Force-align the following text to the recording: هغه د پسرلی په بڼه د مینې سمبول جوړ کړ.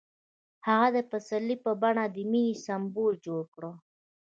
هغه 0.67 0.87
د 0.95 0.97
پسرلی 1.11 1.55
په 1.65 1.71
بڼه 1.81 2.03
د 2.09 2.17
مینې 2.31 2.59
سمبول 2.65 3.13
جوړ 3.25 3.43
کړ. 3.53 3.63